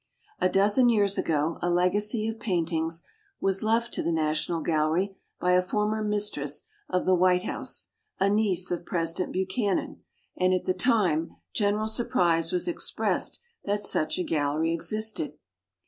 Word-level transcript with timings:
A 0.39 0.49
dozen 0.49 0.89
years 0.89 1.19
ago 1.19 1.59
a 1.61 1.69
legacy 1.69 2.27
of 2.27 2.39
paint 2.39 2.71
ings 2.73 3.03
was 3.39 3.61
left 3.61 3.93
to 3.93 4.01
the 4.01 4.11
National 4.11 4.59
Gallery 4.61 5.15
by 5.39 5.51
a 5.51 5.61
former 5.61 6.01
mistress 6.03 6.63
of 6.89 7.05
the 7.05 7.13
White 7.13 7.43
House, 7.43 7.89
a 8.19 8.27
niece 8.27 8.71
of 8.71 8.83
President 8.83 9.31
Buchanan, 9.31 10.01
and 10.35 10.55
at 10.55 10.65
the 10.65 10.73
time 10.73 11.35
general 11.53 11.85
surprise 11.87 12.51
was 12.51 12.67
expressed 12.67 13.41
that 13.65 13.83
such 13.83 14.17
a 14.17 14.23
gallery 14.23 14.73
existed. 14.73 15.37